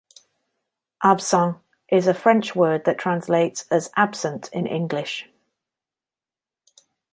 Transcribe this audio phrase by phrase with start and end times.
[1.03, 5.29] "Absente" is a French word that translates as "absent" in English.